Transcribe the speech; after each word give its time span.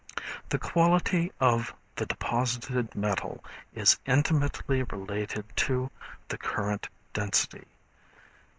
The 0.49 0.57
quality 0.57 1.31
of 1.39 1.75
the 1.97 2.07
deposited 2.07 2.95
metal 2.95 3.43
is 3.75 3.99
intimately 4.07 4.81
related 4.81 5.45
to 5.57 5.91
the 6.27 6.39
current 6.39 6.89
density. 7.13 7.67